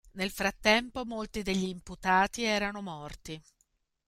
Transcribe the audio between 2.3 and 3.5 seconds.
erano morti.